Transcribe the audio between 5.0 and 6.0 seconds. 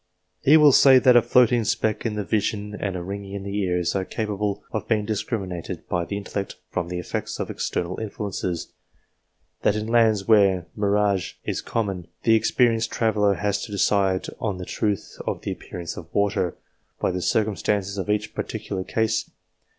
discriminated